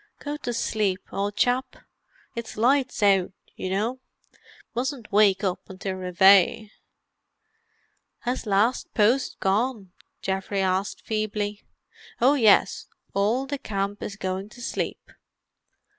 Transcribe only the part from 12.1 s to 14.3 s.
"Oh yes. All the camp is